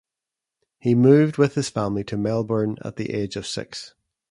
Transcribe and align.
He 0.79 0.95
moved 0.95 1.37
with 1.37 1.53
his 1.53 1.69
family 1.69 2.03
to 2.05 2.17
Melbourne 2.17 2.77
at 2.83 2.95
the 2.95 3.11
age 3.13 3.35
of 3.35 3.45
six. 3.45 3.93